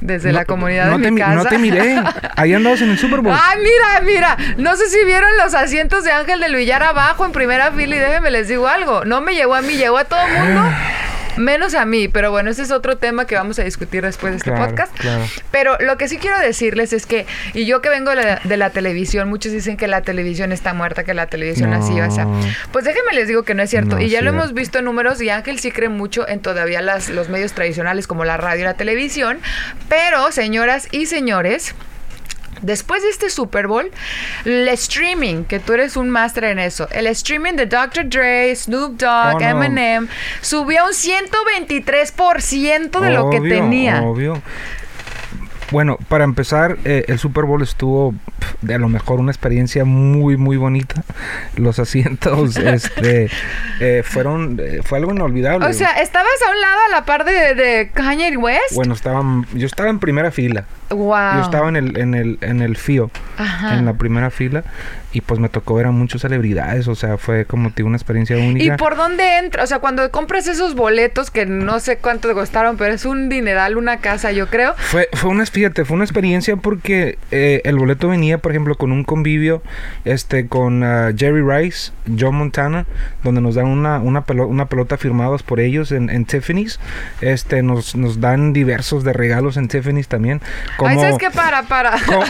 desde 0.00 0.32
la 0.32 0.44
comunidad 0.44 0.98
de 0.98 1.10
mi 1.10 1.20
casa. 1.20 1.34
No 1.34 1.44
te 1.44 1.58
miré. 1.58 2.02
Ahí 2.36 2.54
andabas 2.54 2.80
en 2.82 2.90
el 2.90 2.98
Super 2.98 3.20
Bowl. 3.20 3.34
Ay, 3.34 3.58
mira, 3.58 4.00
mira. 4.04 4.36
No 4.58 4.76
sé 4.76 4.88
si 4.88 5.04
vieron 5.04 5.28
los 5.42 5.54
asientos 5.54 6.04
de 6.04 6.12
Ángel 6.12 6.40
del 6.40 6.54
Villar 6.54 6.82
abajo 6.82 7.24
en 7.24 7.32
primera 7.32 7.72
fila 7.72 7.96
y 7.96 7.98
déjenme 7.98 8.30
les 8.30 8.48
digo 8.48 8.68
algo. 8.68 9.04
No 9.04 9.20
me 9.20 9.34
llegó 9.34 9.54
a 9.54 9.62
mí, 9.62 9.76
llegó 9.76 9.98
a 9.98 10.04
todo 10.04 10.20
el 10.20 10.32
mundo. 10.32 10.62
Menos 11.36 11.74
a 11.74 11.84
mí, 11.84 12.08
pero 12.08 12.30
bueno, 12.30 12.50
ese 12.50 12.62
es 12.62 12.70
otro 12.70 12.96
tema 12.96 13.26
que 13.26 13.34
vamos 13.34 13.58
a 13.58 13.64
discutir 13.64 14.02
después 14.02 14.32
de 14.32 14.38
este 14.38 14.52
podcast. 14.52 14.92
Pero 15.50 15.76
lo 15.80 15.96
que 15.96 16.08
sí 16.08 16.18
quiero 16.18 16.38
decirles 16.38 16.92
es 16.92 17.06
que, 17.06 17.26
y 17.54 17.66
yo 17.66 17.80
que 17.80 17.88
vengo 17.88 18.10
de 18.14 18.56
la, 18.56 18.70
televisión, 18.70 19.28
muchos 19.28 19.52
dicen 19.52 19.76
que 19.76 19.86
la 19.86 20.02
televisión 20.02 20.52
está 20.52 20.74
muerta, 20.74 21.04
que 21.04 21.14
la 21.14 21.26
televisión 21.26 21.72
así 21.72 21.98
va 21.98 22.06
a 22.06 22.10
ser. 22.10 22.26
Pues 22.72 22.84
déjenme 22.84 23.12
les 23.12 23.28
digo 23.28 23.42
que 23.44 23.54
no 23.54 23.62
es 23.62 23.70
cierto. 23.70 23.98
y 24.00 24.08
ya 24.08 24.22
lo 24.22 24.30
hemos 24.30 24.54
visto 24.54 24.78
en 24.78 24.84
números 24.86 25.20
y 25.20 25.30
Ángel 25.30 25.58
sí 25.58 25.70
cree 25.70 25.88
mucho 25.88 26.26
en 26.28 26.40
todavía 26.40 26.82
las, 26.82 27.08
los 27.08 27.28
medios 27.28 27.52
tradicionales 27.52 28.06
como 28.06 28.24
la 28.24 28.36
radio 28.36 28.62
y 28.62 28.64
la 28.64 28.74
televisión. 28.74 29.38
Pero, 29.88 30.30
señoras 30.32 30.88
y 30.90 31.06
señores, 31.06 31.74
Después 32.62 33.02
de 33.02 33.10
este 33.10 33.28
Super 33.30 33.66
Bowl, 33.66 33.90
el 34.44 34.68
streaming, 34.68 35.44
que 35.44 35.58
tú 35.58 35.72
eres 35.74 35.96
un 35.96 36.10
máster 36.10 36.44
en 36.44 36.58
eso, 36.58 36.88
el 36.90 37.06
streaming 37.08 37.54
de 37.54 37.66
Dr. 37.66 38.08
Dre, 38.08 38.54
Snoop 38.54 38.98
Dogg, 38.98 39.36
oh, 39.36 39.40
Eminem, 39.40 40.08
subió 40.40 40.84
un 40.86 40.92
123% 40.92 43.00
de 43.00 43.10
lo 43.10 43.30
que 43.30 43.40
tenía. 43.40 44.02
Obvio. 44.02 44.40
Bueno, 45.70 45.98
para 46.08 46.24
empezar, 46.24 46.78
eh, 46.84 47.04
el 47.08 47.18
Super 47.18 47.44
Bowl 47.44 47.62
estuvo 47.62 48.14
de 48.62 48.74
a 48.74 48.78
lo 48.78 48.88
mejor 48.88 49.20
una 49.20 49.30
experiencia 49.30 49.84
muy, 49.84 50.36
muy 50.36 50.56
bonita. 50.56 51.02
Los 51.56 51.78
asientos, 51.78 52.56
este, 52.56 53.30
eh, 53.80 54.02
fueron, 54.04 54.60
eh, 54.62 54.80
fue 54.84 54.98
algo 54.98 55.12
inolvidable. 55.12 55.66
O 55.66 55.72
sea, 55.72 55.90
¿estabas 56.00 56.30
a 56.46 56.50
un 56.50 56.60
lado 56.60 56.78
a 56.88 56.90
la 56.90 57.04
par 57.04 57.24
de, 57.24 57.54
de 57.54 57.90
Kanye 57.92 58.36
West? 58.36 58.74
bueno, 58.74 58.94
estaban, 58.94 59.46
yo 59.54 59.66
estaba 59.66 59.90
en 59.90 59.98
primera 59.98 60.30
fila. 60.30 60.64
wow. 60.90 61.36
Yo 61.36 61.42
estaba 61.42 61.68
en 61.68 61.76
el, 61.76 61.98
en 61.98 62.14
el, 62.14 62.38
en 62.40 62.62
el 62.62 62.76
FIO, 62.76 63.10
Ajá. 63.38 63.78
en 63.78 63.84
la 63.86 63.94
primera 63.94 64.30
fila, 64.30 64.64
y 65.12 65.20
pues 65.20 65.40
me 65.40 65.48
tocó 65.48 65.74
ver 65.74 65.86
a 65.86 65.90
muchas 65.90 66.22
celebridades. 66.22 66.88
O 66.88 66.94
sea, 66.94 67.16
fue 67.16 67.44
como 67.44 67.70
digo, 67.70 67.88
una 67.88 67.96
experiencia 67.96 68.36
¿Y 68.38 68.48
única. 68.48 68.76
por 68.76 68.96
dónde 68.96 69.38
entra? 69.38 69.62
O 69.62 69.66
sea, 69.66 69.78
cuando 69.78 70.10
compras 70.10 70.46
esos 70.46 70.74
boletos 70.74 71.30
que 71.30 71.46
no 71.46 71.80
sé 71.80 71.98
cuánto 71.98 72.28
te 72.28 72.34
costaron, 72.34 72.76
pero 72.76 72.92
es 72.94 73.04
un 73.04 73.28
dineral, 73.28 73.76
una 73.76 73.98
casa, 73.98 74.32
yo 74.32 74.48
creo. 74.48 74.74
Fue, 74.76 75.08
fue 75.14 75.30
una, 75.30 75.46
fíjate, 75.46 75.84
fue 75.84 75.94
una 75.94 76.04
experiencia 76.04 76.56
porque 76.56 77.18
eh, 77.30 77.62
el 77.64 77.76
boleto 77.76 78.08
venía, 78.08 78.38
por 78.46 78.52
ejemplo, 78.52 78.76
con 78.76 78.92
un 78.92 79.02
convivio, 79.02 79.60
este, 80.04 80.46
con 80.46 80.84
ah, 80.84 81.10
Jerry 81.16 81.42
Rice, 81.42 81.90
John 82.16 82.36
Montana, 82.36 82.86
donde 83.24 83.40
nos 83.40 83.56
dan 83.56 83.66
una, 83.66 83.98
una, 83.98 84.24
pelo- 84.24 84.46
una 84.46 84.66
pelota 84.66 84.96
firmados 84.96 85.42
por 85.42 85.58
ellos 85.58 85.90
en, 85.90 86.10
en 86.10 86.26
Tiffany's. 86.26 86.78
Este, 87.20 87.64
nos, 87.64 87.96
nos 87.96 88.20
dan 88.20 88.52
diversos 88.52 89.02
de 89.02 89.12
regalos 89.12 89.56
en 89.56 89.66
Tiffany's 89.66 90.06
también. 90.06 90.40
Como, 90.76 90.90
Ay, 90.92 90.96
¿sabes 91.00 91.16
qué? 91.18 91.28
Para, 91.32 91.64
para. 91.64 91.90
como, 92.06 92.22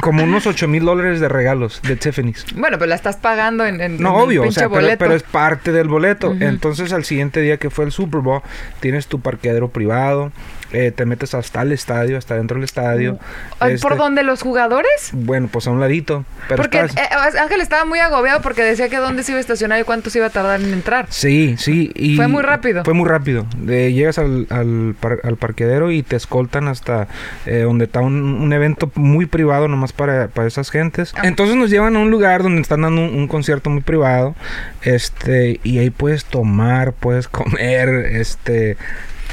como 0.00 0.22
unos 0.22 0.46
8 0.46 0.68
mil 0.68 0.84
dólares 0.84 1.18
de 1.18 1.28
regalos 1.28 1.82
de 1.82 1.96
Tiffany's. 1.96 2.46
Bueno, 2.54 2.78
pues 2.78 2.88
la 2.88 2.94
estás 2.94 3.16
pagando 3.16 3.66
en, 3.66 3.80
en- 3.80 4.00
No, 4.00 4.10
en 4.10 4.14
el 4.16 4.22
obvio, 4.22 4.40
o 4.42 4.44
pinche 4.44 4.60
sea, 4.60 4.68
pero, 4.68 4.86
pero 4.96 5.14
es 5.14 5.24
parte 5.24 5.72
del 5.72 5.88
boleto. 5.88 6.30
Ujú. 6.30 6.44
Entonces, 6.44 6.92
al 6.92 7.04
siguiente 7.04 7.40
día 7.40 7.56
que 7.56 7.68
fue 7.68 7.84
el 7.84 7.90
Super 7.90 8.20
Bowl, 8.20 8.42
tienes 8.78 9.08
tu 9.08 9.18
parqueadero 9.20 9.70
privado, 9.70 10.30
eh, 10.72 10.92
te 10.94 11.04
metes 11.06 11.34
hasta 11.34 11.62
el 11.62 11.72
estadio, 11.72 12.18
hasta 12.18 12.36
dentro 12.36 12.56
del 12.56 12.64
estadio. 12.64 13.18
Este, 13.60 13.78
¿Por 13.78 13.96
dónde 13.96 14.22
los 14.22 14.42
jugadores? 14.42 15.10
Bueno, 15.12 15.48
pues 15.50 15.66
a 15.66 15.70
un 15.70 15.80
ladito. 15.80 16.24
Pero 16.48 16.62
porque 16.62 16.80
estás- 16.80 17.04
eh, 17.34 17.38
Ángel 17.40 17.60
estaba 17.60 17.84
muy 17.84 17.98
agobiado 18.00 18.40
porque 18.42 18.62
decía 18.62 18.88
que 18.88 18.96
dónde 18.98 19.22
se 19.22 19.32
iba 19.32 19.38
a 19.38 19.40
estacionar 19.40 19.80
y 19.80 19.84
cuánto 19.84 20.10
se 20.10 20.18
iba 20.18 20.26
a 20.26 20.30
tardar 20.30 20.60
en 20.60 20.72
entrar. 20.72 21.06
Sí, 21.10 21.56
sí. 21.58 21.90
Y 21.94 22.16
Fue 22.16 22.28
muy 22.28 22.42
rápido. 22.42 22.84
Fue 22.84 22.94
muy 22.94 23.08
rápido. 23.08 23.46
Llegas 23.66 24.18
al, 24.18 24.46
al, 24.50 24.94
par- 25.00 25.20
al 25.24 25.36
parqueadero 25.36 25.90
y 25.90 26.02
te 26.02 26.16
escoltan 26.16 26.68
hasta 26.68 27.08
eh, 27.46 27.60
donde 27.60 27.86
está 27.86 28.00
un, 28.00 28.14
un 28.22 28.52
evento 28.52 28.90
muy 28.94 29.26
privado 29.26 29.68
nomás 29.68 29.92
para, 29.92 30.28
para 30.28 30.48
esas 30.48 30.70
gentes. 30.70 31.12
Ah. 31.16 31.22
Entonces 31.24 31.56
nos 31.56 31.70
llevan 31.70 31.96
a 31.96 31.98
un 31.98 32.10
lugar 32.10 32.42
donde 32.42 32.60
están 32.62 32.82
dando 32.82 33.02
un, 33.02 33.14
un 33.14 33.28
concierto 33.28 33.70
muy 33.70 33.82
privado. 33.82 34.34
Este, 34.82 35.60
y 35.64 35.78
ahí 35.78 35.90
puedes 35.90 36.24
tomar, 36.24 36.92
puedes 36.92 37.28
comer, 37.28 37.88
este, 38.12 38.76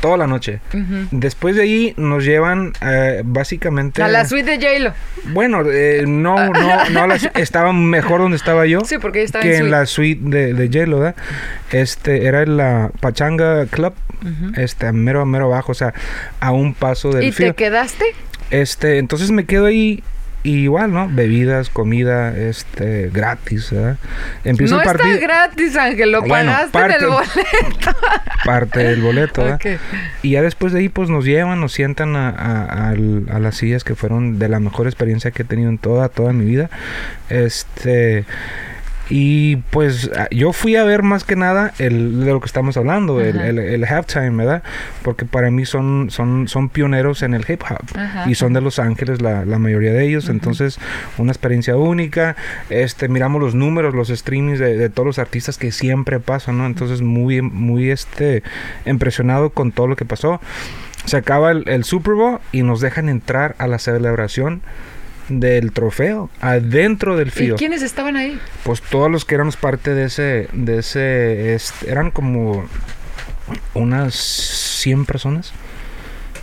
toda 0.05 0.17
la 0.17 0.27
noche. 0.27 0.59
Después 1.09 1.55
de 1.55 1.63
ahí 1.63 1.93
nos 1.97 2.23
llevan 2.23 2.73
eh, 2.81 3.23
básicamente... 3.25 4.03
A 4.03 4.07
la 4.07 4.23
suite 4.25 4.55
de 4.55 4.63
J-Lo. 4.63 4.93
Bueno, 5.33 5.63
eh, 5.67 6.03
no, 6.07 6.35
no, 6.53 6.89
no, 6.91 7.07
la 7.07 7.15
estaba 7.35 7.73
mejor 7.73 8.21
donde 8.21 8.37
estaba 8.37 8.67
yo 8.67 8.81
Sí, 8.81 8.99
porque 8.99 9.23
estaba 9.23 9.41
que 9.41 9.57
en 9.57 9.71
la 9.71 9.87
suite 9.87 10.21
de, 10.23 10.53
de 10.53 10.85
¿verdad? 10.85 11.15
Este, 11.71 12.27
era 12.27 12.43
en 12.43 12.55
la 12.57 12.91
Pachanga 12.99 13.65
Club, 13.65 13.95
Ujú. 14.21 14.61
este, 14.61 14.91
mero, 14.91 15.25
mero 15.25 15.45
abajo, 15.45 15.71
o 15.71 15.75
sea, 15.75 15.95
a 16.39 16.51
un 16.51 16.75
paso 16.75 17.09
del 17.09 17.23
¿Y 17.23 17.31
te 17.31 17.53
quedaste? 17.53 18.05
Este, 18.51 18.99
entonces 18.99 19.31
me 19.31 19.45
quedo 19.45 19.65
ahí 19.65 20.03
y 20.45 20.55
igual, 20.63 20.93
¿no? 20.93 21.09
Bebidas, 21.09 21.69
comida, 21.69 22.35
este, 22.37 23.09
gratis, 23.11 23.71
¿verdad? 23.71 23.97
Empieza 24.43 24.75
no 24.75 24.81
el 24.81 24.87
partido, 24.87 25.13
está 25.15 25.25
gratis, 25.27 25.75
Ángel. 25.75 26.11
Lo 26.11 26.21
Bueno, 26.21 26.51
pagaste 26.71 26.97
en 26.97 27.03
el 27.03 27.09
boleto. 27.09 27.97
parte 28.45 28.79
del 28.83 29.01
boleto, 29.01 29.43
¿verdad? 29.43 29.59
Y 30.21 30.31
ya 30.31 30.41
después 30.41 30.71
de 30.73 30.79
ahí, 30.79 30.89
pues 30.89 31.09
nos 31.09 31.25
llevan, 31.25 31.59
nos 31.59 31.73
sientan 31.73 32.15
a, 32.15 32.29
a- 32.29 32.89
al- 32.89 33.25
a 33.31 33.39
las 33.39 33.55
sillas 33.57 33.83
que 33.83 33.95
fueron 33.95 34.37
de 34.39 34.47
la 34.49 34.59
mejor 34.59 34.85
experiencia 34.87 35.31
que 35.31 35.41
he 35.41 35.45
tenido 35.45 35.69
en 35.69 35.77
toda, 35.79 36.09
toda 36.09 36.31
mi 36.31 36.45
vida. 36.45 36.69
Este. 37.29 38.25
Y 39.09 39.57
pues 39.69 40.09
a- 40.17 40.27
yo 40.31 40.51
fui 40.51 40.75
a 40.75 40.83
ver 40.83 41.03
más 41.03 41.23
que 41.23 41.35
nada 41.35 41.73
el, 41.77 42.21
de 42.25 42.31
lo 42.33 42.39
que 42.39 42.47
estamos 42.47 42.75
hablando, 42.77 43.21
el, 43.21 43.39
el, 43.39 43.59
el 43.59 43.83
halftime, 43.85 44.31
¿verdad? 44.31 44.63
Porque 45.03 45.25
para 45.25 45.51
mí 45.51 45.65
son, 45.65 46.07
son, 46.09 46.47
son 46.47 46.69
pioneros 46.69 47.21
en 47.21 47.33
el 47.35 47.45
hip 47.47 47.61
hop 47.69 47.85
Ajá, 47.97 48.29
y 48.29 48.33
son 48.35 48.53
de 48.53 48.61
Los 48.61 48.79
Ángeles 48.79 49.21
la, 49.21 49.45
la 49.45 49.59
mayoría 49.59 49.93
de 49.93 50.05
ellos, 50.07 50.27
entonces 50.29 50.79
una 51.17 51.31
experiencia 51.31 51.77
única. 51.77 52.35
Este, 52.69 53.07
miramos 53.07 53.41
los 53.41 53.53
números, 53.53 53.93
los 53.93 54.07
streamings 54.09 54.57
de, 54.59 54.75
de 54.77 54.89
todos 54.89 55.05
los 55.05 55.19
artistas 55.19 55.57
que 55.57 55.71
siempre 55.71 56.19
pasan, 56.19 56.57
¿no? 56.57 56.65
Entonces 56.65 57.01
muy, 57.01 57.41
muy 57.41 57.91
este, 57.91 58.41
impresionado 58.85 59.51
con 59.51 59.71
todo 59.71 59.87
lo 59.87 59.95
que 59.95 60.05
pasó. 60.05 60.41
Se 61.05 61.17
acaba 61.17 61.51
el, 61.51 61.69
el 61.69 61.83
Super 61.83 62.15
Bowl 62.15 62.39
y 62.51 62.63
nos 62.63 62.81
dejan 62.81 63.09
entrar 63.09 63.55
a 63.59 63.67
la 63.67 63.77
celebración 63.77 64.61
del 65.29 65.71
trofeo 65.71 66.29
adentro 66.41 67.17
del 67.17 67.29
¿Y 67.29 67.31
fío. 67.31 67.55
quiénes 67.55 67.81
estaban 67.81 68.15
ahí? 68.15 68.39
Pues 68.63 68.81
todos 68.81 69.09
los 69.11 69.25
que 69.25 69.35
éramos 69.35 69.55
parte 69.57 69.93
de 69.93 70.05
ese, 70.05 70.47
de 70.53 70.79
ese, 70.79 71.55
este, 71.55 71.89
eran 71.91 72.11
como 72.11 72.65
unas 73.73 74.13
100 74.15 75.05
personas. 75.05 75.51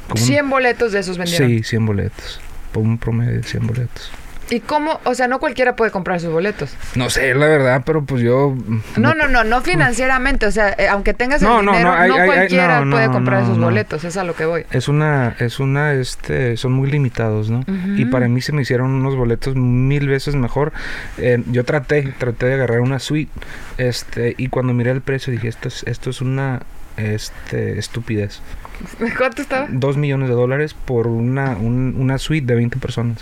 Como 0.09 0.21
un- 0.23 0.27
100 0.29 0.51
boletos 0.51 0.93
de 0.93 0.99
esos 1.01 1.19
vendieron. 1.19 1.49
Sí, 1.49 1.63
100 1.63 1.87
boletos. 1.87 2.41
Por 2.73 2.83
un 2.83 2.99
promedio 2.99 3.33
de 3.35 3.43
100 3.43 3.67
boletos. 3.67 4.11
¿Y 4.55 4.61
cómo? 4.61 5.01
O 5.05 5.15
sea, 5.15 5.29
no 5.29 5.39
cualquiera 5.41 5.77
puede 5.77 5.91
comprar 5.91 6.21
sus 6.21 6.31
boletos. 6.31 6.75
No 6.95 7.09
sé, 7.11 7.35
la 7.35 7.47
verdad, 7.47 7.83
pero 7.87 8.05
pues 8.05 8.23
yo... 8.23 8.55
No, 8.97 9.15
no, 9.15 9.27
no, 9.29 9.45
no 9.45 9.63
financieramente. 9.63 10.47
O 10.47 10.51
sea, 10.51 10.75
eh, 10.79 10.89
aunque 10.89 11.15
tengas 11.15 11.41
el 11.43 11.49
No, 11.49 11.61
dinero, 11.61 11.89
no, 11.89 11.93
hay- 11.93 12.11
hay- 12.11 12.19
hay- 12.21 12.27
cualquiera 12.27 12.85
puede 12.91 13.09
comprar 13.11 13.43
esos 13.45 13.59
boletos. 13.59 14.05
Es 14.05 14.17
a 14.17 14.25
lo 14.25 14.35
que 14.35 14.45
voy. 14.45 14.67
Es 14.71 14.89
una, 14.89 15.35
es 15.39 15.59
una, 15.59 15.95
este, 15.95 16.57
son 16.57 16.73
muy 16.73 16.91
limitados, 16.91 17.51
¿no? 17.51 17.65
Y 17.97 18.05
para 18.05 18.29
mí 18.29 18.41
se 18.43 18.53
me 18.53 18.63
hicieron 18.63 18.91
unos 18.91 19.17
boletos 19.17 19.57
mil 19.57 20.07
veces 20.09 20.35
mejor. 20.35 20.73
Eh, 21.19 21.43
yo 21.51 21.65
traté, 21.65 22.13
traté 22.19 22.47
de 22.47 22.55
agarrar 22.55 22.81
una 22.81 22.99
suite, 22.99 23.33
este, 23.79 24.35
y 24.37 24.49
cuando 24.49 24.75
miré 24.75 24.91
el 24.91 25.01
precio 25.01 25.33
dije, 25.33 25.49
esto 25.49 25.69
es, 25.69 25.83
esto 25.87 26.11
es 26.11 26.21
una, 26.21 26.61
este, 26.97 27.79
estupidez. 27.79 28.41
¿Cuánto 29.19 29.43
estaba? 29.43 29.67
Dos 29.71 29.97
millones 29.97 30.29
de 30.29 30.35
dólares 30.35 30.75
por 30.75 31.07
una, 31.07 31.51
un- 31.57 31.95
una 31.99 32.19
suite 32.19 32.47
de 32.47 32.55
20 32.55 32.79
personas. 32.79 33.19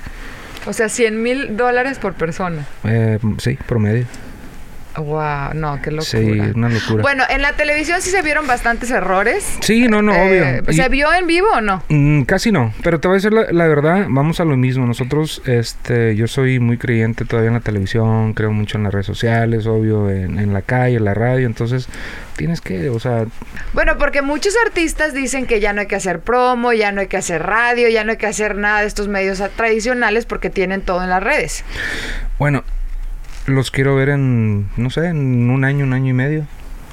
O 0.67 0.73
sea, 0.73 0.89
100 0.89 1.23
mil 1.23 1.57
dólares 1.57 1.99
por 1.99 2.15
persona. 2.15 2.67
Eh, 2.85 3.19
sí, 3.39 3.59
promedio. 3.67 4.07
Wow, 4.97 5.55
no, 5.55 5.81
qué 5.83 5.91
locura. 5.91 6.05
Sí, 6.05 6.41
una 6.55 6.69
locura. 6.69 7.03
Bueno, 7.03 7.25
en 7.31 7.43
la 7.43 7.53
televisión 7.53 8.03
sí 8.03 8.11
se 8.11 8.23
vieron 8.23 8.47
bastantes 8.47 8.91
errores. 8.91 9.59
sí, 9.61 9.87
no, 9.89 10.03
no, 10.03 10.13
Eh, 10.15 10.61
obvio. 10.63 10.73
¿Se 10.75 10.87
Y- 10.87 10.89
vio 10.89 11.13
en 11.15 11.27
vivo 11.27 11.47
o 11.55 11.61
no? 11.61 11.83
Mm, 11.89 12.23
casi 12.23 12.51
no, 12.53 12.73
pero 12.83 12.99
te 13.01 13.07
voy 13.09 13.15
a 13.15 13.19
decir 13.19 13.33
la, 13.33 13.47
la 13.53 13.67
verdad, 13.69 14.07
vamos 14.09 14.41
a 14.41 14.45
lo 14.45 14.57
mismo. 14.57 14.87
Nosotros, 14.87 15.43
este, 15.47 16.17
yo 16.17 16.27
soy 16.27 16.59
muy 16.59 16.77
creyente 16.77 17.25
todavía 17.25 17.49
en 17.49 17.55
la 17.55 17.61
televisión, 17.61 18.35
creo 18.35 18.51
mucho 18.53 18.79
en 18.79 18.85
las 18.85 18.93
redes 18.93 19.07
sociales, 19.07 19.67
obvio, 19.67 20.11
en, 20.11 20.39
en 20.39 20.53
la 20.53 20.63
calle, 20.63 20.97
en 20.97 21.05
la 21.05 21.15
radio, 21.15 21.47
entonces 21.47 21.89
tienes 22.37 22.61
que, 22.61 22.89
o 22.91 22.99
sea, 22.99 23.27
Bueno, 23.73 23.97
porque 23.99 24.23
muchos 24.23 24.55
artistas 24.65 25.13
dicen 25.15 25.47
que 25.47 25.61
ya 25.61 25.73
no 25.73 25.83
hay 25.83 25.87
que 25.87 25.97
hacer 25.97 26.21
promo, 26.21 26.73
ya 26.73 26.91
no 26.91 27.01
hay 27.03 27.07
que 27.07 27.17
hacer 27.19 27.43
radio, 27.45 27.89
ya 27.89 28.03
no 28.05 28.13
hay 28.13 28.17
que 28.19 28.27
hacer 28.27 28.57
nada 28.57 28.81
de 28.81 28.87
estos 28.87 29.09
medios 29.09 29.43
tradicionales 29.57 30.27
porque 30.27 30.51
tienen 30.51 30.81
todo 30.81 31.03
en 31.05 31.11
las 31.11 31.23
redes. 31.23 31.65
bueno, 32.39 32.65
los 33.51 33.71
quiero 33.71 33.95
ver 33.97 34.11
en, 34.11 34.69
no 34.77 34.91
sé, 34.91 35.07
en 35.07 35.51
un 35.51 35.65
año, 35.65 35.85
un 35.85 35.93
año 35.93 36.11
y 36.11 36.15
medio. 36.15 36.47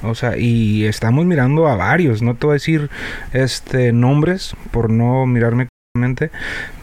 O 0.03 0.13
sea, 0.15 0.37
y 0.37 0.85
estamos 0.85 1.25
mirando 1.25 1.67
a 1.67 1.75
varios, 1.75 2.21
no 2.21 2.35
te 2.35 2.45
voy 2.45 2.53
a 2.53 2.61
decir 2.61 2.89
este 3.33 3.91
nombres 3.93 4.55
por 4.71 4.91
no 4.91 5.25
mirarme 5.25 5.67
claramente, 5.93 6.29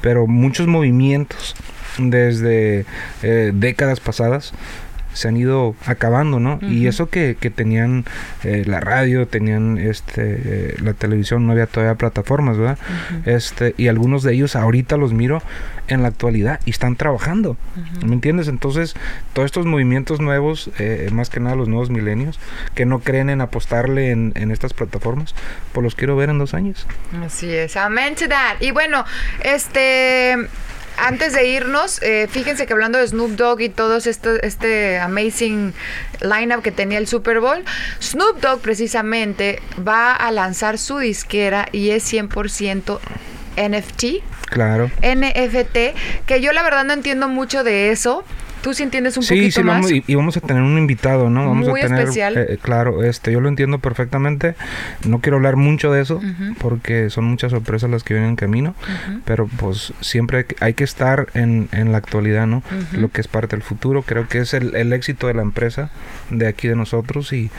pero 0.00 0.26
muchos 0.26 0.66
movimientos 0.66 1.54
desde 1.98 2.86
eh, 3.22 3.52
décadas 3.54 4.00
pasadas 4.00 4.52
se 5.14 5.28
han 5.28 5.36
ido 5.36 5.74
acabando, 5.86 6.38
¿no? 6.40 6.58
Y 6.60 6.86
eso 6.86 7.08
que, 7.08 7.36
que 7.40 7.50
tenían 7.50 8.04
eh, 8.42 8.64
la 8.66 8.80
radio, 8.80 9.26
tenían 9.26 9.78
este 9.78 10.22
eh, 10.44 10.74
la 10.82 10.92
televisión, 10.92 11.46
no 11.46 11.52
había 11.52 11.66
todavía 11.66 11.94
plataformas, 11.94 12.58
¿verdad? 12.58 12.78
Este, 13.24 13.74
y 13.78 13.88
algunos 13.88 14.22
de 14.22 14.34
ellos 14.34 14.56
ahorita 14.56 14.96
los 14.96 15.12
miro 15.12 15.42
en 15.88 16.02
la 16.02 16.08
actualidad 16.08 16.60
y 16.64 16.70
están 16.70 16.96
trabajando. 16.96 17.56
¿Me 18.04 18.14
entiendes? 18.14 18.48
Entonces, 18.48 18.94
todos 19.32 19.46
estos 19.46 19.66
movimientos 19.66 20.20
nuevos, 20.20 20.70
eh, 20.78 21.08
más 21.12 21.30
que 21.30 21.40
nada 21.40 21.56
los 21.56 21.68
nuevos 21.68 21.90
milenios, 21.90 22.38
que 22.74 22.86
no 22.86 23.00
creen 23.00 23.30
en 23.30 23.40
apostarle 23.40 24.10
en, 24.10 24.32
en 24.34 24.50
estas 24.50 24.72
plataformas, 24.72 25.34
pues 25.72 25.84
los 25.84 25.94
quiero 25.94 26.16
ver 26.16 26.30
en 26.30 26.38
dos 26.38 26.54
años. 26.54 26.86
Así 27.24 27.50
es, 27.52 27.76
amen 27.76 28.14
to 28.14 28.28
that. 28.28 28.60
Y 28.60 28.70
bueno, 28.70 29.04
este, 29.42 30.36
antes 30.96 31.32
de 31.32 31.46
irnos, 31.46 32.00
eh, 32.02 32.28
fíjense 32.30 32.66
que 32.66 32.72
hablando 32.72 32.98
de 32.98 33.06
Snoop 33.06 33.32
Dogg 33.32 33.60
y 33.60 33.68
todo 33.68 33.96
esto, 33.96 34.34
este 34.42 34.98
amazing 34.98 35.74
lineup 36.20 36.62
que 36.62 36.70
tenía 36.70 36.98
el 36.98 37.06
Super 37.06 37.40
Bowl, 37.40 37.64
Snoop 38.00 38.40
Dogg 38.40 38.60
precisamente 38.60 39.60
va 39.86 40.14
a 40.14 40.30
lanzar 40.30 40.78
su 40.78 40.98
disquera 40.98 41.66
y 41.72 41.90
es 41.90 42.12
100% 42.12 43.00
NFT. 43.56 44.04
Claro. 44.50 44.90
NFT, 45.02 46.26
que 46.26 46.40
yo 46.40 46.52
la 46.52 46.62
verdad 46.62 46.84
no 46.84 46.92
entiendo 46.92 47.28
mucho 47.28 47.64
de 47.64 47.90
eso. 47.90 48.24
¿Tú 48.64 48.74
sí 48.74 48.82
entiendes 48.82 49.16
un 49.18 49.22
sí, 49.22 49.34
poquito 49.36 49.60
sí, 49.60 49.62
más? 49.62 49.74
vamos- 49.76 49.92
y, 49.92 50.02
y 50.06 50.14
vamos 50.14 50.36
a 50.36 50.40
tener 50.40 50.62
un 50.62 50.78
invitado, 50.78 51.28
¿no? 51.28 51.46
Vamos 51.48 51.68
Muy 51.68 51.82
a 51.82 51.84
tener, 51.86 52.00
especial. 52.00 52.36
eh, 52.38 52.58
claro, 52.60 53.04
este, 53.04 53.30
yo 53.30 53.40
lo 53.40 53.48
entiendo 53.50 53.78
perfectamente. 53.78 54.54
No 55.06 55.20
quiero 55.20 55.36
hablar 55.36 55.56
mucho 55.56 55.92
de 55.92 56.00
eso 56.00 56.20
porque 56.58 57.10
son 57.10 57.24
muchas 57.26 57.50
sorpresas 57.52 57.90
las 57.90 58.02
que 58.02 58.14
vienen 58.14 58.30
en 58.30 58.36
camino, 58.36 58.74
pero 59.26 59.46
pues 59.58 59.92
siempre 60.00 60.46
hay 60.60 60.72
que- 60.74 60.84
estar 60.84 61.28
en, 61.34 61.68
en 61.72 61.92
la 61.92 61.98
actualidad, 61.98 62.46
¿no? 62.46 62.62
Lo 62.92 63.10
que 63.10 63.20
es 63.20 63.28
parte 63.28 63.54
del 63.54 63.62
futuro. 63.62 64.02
Creo 64.02 64.28
que 64.28 64.38
es 64.38 64.54
el, 64.54 64.74
el 64.74 64.92
éxito 64.94 65.26
de 65.28 65.34
la 65.34 65.42
empresa 65.42 65.90
de 66.30 66.46
aquí 66.46 66.66
de 66.66 66.74
nosotros 66.76 67.32
y 67.34 67.50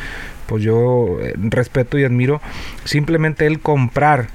pues 0.48 0.64
yo 0.64 1.18
eh, 1.22 1.34
respeto 1.38 1.98
y 2.00 2.04
admiro 2.04 2.42
simplemente 2.84 3.46
el 3.48 3.60
comprar 3.60 4.28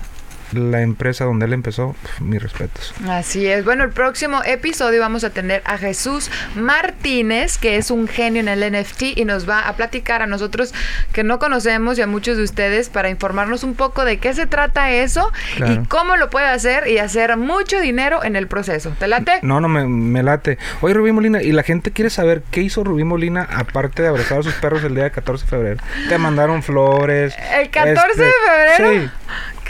la 0.53 0.83
empresa 0.83 1.25
donde 1.25 1.47
él 1.47 1.53
empezó, 1.53 1.95
pf, 2.03 2.21
mis 2.23 2.43
respetos. 2.43 2.95
Así 3.09 3.47
es. 3.47 3.65
Bueno, 3.65 3.85
el 3.85 3.91
próximo 3.91 4.41
episodio 4.45 5.01
vamos 5.01 5.25
a 5.25 5.31
tener 5.31 5.63
a 5.65 5.79
Jesús 5.79 6.31
Martínez, 6.55 7.59
que 7.59 7.77
es 7.77 7.91
un 7.91 8.09
genio 8.09 8.41
en 8.41 8.49
el 8.49 8.61
NFT 8.73 9.03
y 9.17 9.25
nos 9.25 9.49
va 9.49 9.69
a 9.69 9.75
platicar 9.77 10.23
a 10.23 10.27
nosotros 10.27 10.73
que 11.13 11.25
no 11.25 11.39
conocemos 11.39 11.99
y 11.99 12.03
a 12.03 12.07
muchos 12.07 12.37
de 12.37 12.43
ustedes 12.45 12.89
para 12.89 13.11
informarnos 13.11 13.65
un 13.65 13.75
poco 13.75 14.05
de 14.05 14.19
qué 14.19 14.35
se 14.35 14.47
trata 14.47 14.91
eso 14.93 15.31
Claro. 15.57 15.73
y 15.73 15.87
cómo 15.87 16.17
lo 16.17 16.31
puede 16.31 16.47
hacer 16.47 16.89
y 16.89 16.99
hacer 16.99 17.37
mucho 17.37 17.81
dinero 17.81 18.25
en 18.25 18.37
el 18.37 18.47
proceso. 18.47 18.93
¿Te 18.99 19.09
late? 19.09 19.41
No, 19.43 19.61
no, 19.61 19.69
me, 19.69 19.87
me 19.87 20.23
late. 20.23 20.59
Oye, 20.81 20.95
Rubí 20.95 21.13
Molina, 21.13 21.43
y 21.43 21.53
la 21.53 21.63
gente 21.63 21.91
quiere 21.91 22.11
saber 22.11 22.43
qué 22.51 22.61
hizo 22.63 22.85
Rubí 22.85 23.05
Molina 23.05 23.47
aparte 23.51 24.03
de 24.03 24.09
abrazar 24.09 24.41
a 24.41 24.43
sus 24.43 24.55
perros 24.55 24.83
el 24.85 24.95
día 24.95 25.05
del 25.05 25.13
14 25.13 25.45
de 25.45 25.51
febrero. 25.51 25.83
Te 26.09 26.19
mandaron 26.19 26.63
flores. 26.63 27.35
¿El 27.59 27.71
14 27.71 28.23
de 28.23 28.29
este, 28.29 28.33
febrero? 28.47 29.03
Sí. 29.03 29.11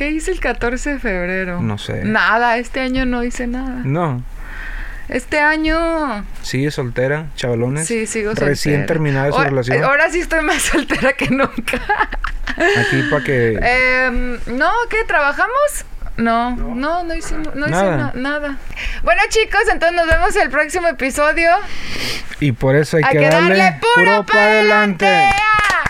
¿Qué 0.01 0.09
hice 0.09 0.31
el 0.31 0.41
14 0.41 0.95
de 0.95 0.99
febrero? 0.99 1.61
No 1.61 1.77
sé. 1.77 2.05
Nada, 2.07 2.57
este 2.57 2.81
año 2.81 3.05
no 3.05 3.23
hice 3.23 3.47
nada. 3.47 3.83
No. 3.85 4.23
Este 5.11 5.41
año 5.41 6.25
Sigue 6.41 6.71
soltera, 6.71 7.27
chavalones. 7.37 7.87
sí 7.87 8.07
sigo 8.07 8.33
Recién 8.33 8.77
soltera. 8.77 8.87
terminada 8.87 9.29
su 9.29 9.35
Ahora- 9.35 9.51
relación. 9.51 9.85
Ahora 9.85 10.09
sí 10.09 10.21
estoy 10.21 10.43
más 10.43 10.63
soltera 10.73 11.13
que 11.13 11.29
nunca. 11.29 11.83
Aquí 12.79 13.03
para 13.11 13.23
que. 13.25 13.59
Em, 13.61 14.39
no, 14.57 14.71
¿qué? 14.89 15.05
¿Trabajamos? 15.07 15.85
No, 16.17 16.57
no, 16.57 17.05
no, 17.05 17.15
hicimos, 17.15 17.55
no 17.55 17.67
hice 17.67 17.71
Nada. 17.71 17.97
na- 17.97 18.13
nada. 18.15 18.57
Bueno, 19.03 19.21
chicos, 19.29 19.61
entonces 19.71 19.95
nos 19.97 20.07
vemos 20.07 20.35
el 20.37 20.49
próximo 20.49 20.89
episodio. 20.89 21.51
y 22.41 22.53
por 22.53 22.75
eso 22.75 22.97
hay, 22.97 23.03
Hay 23.07 23.19
que 23.19 23.29
darle 23.29 23.77
puro, 23.97 24.25
pa' 24.25 24.33
para 24.33 24.45
adelante. 24.47 25.07